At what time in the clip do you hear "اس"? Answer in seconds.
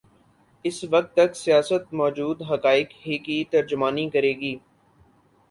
0.65-0.83